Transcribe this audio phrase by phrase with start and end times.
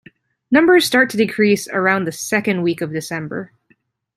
[0.49, 3.51] Numbers start to decrease around the second week of December.